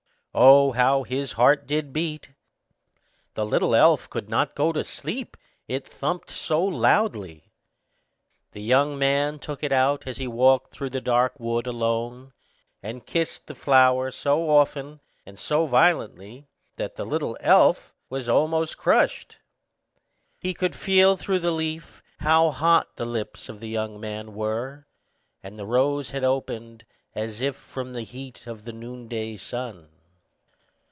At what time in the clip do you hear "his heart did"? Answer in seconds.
1.03-1.91